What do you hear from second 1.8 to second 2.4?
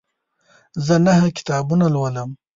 لولم.